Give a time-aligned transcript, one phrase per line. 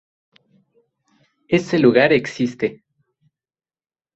[1.47, 2.83] Ese lugar existe.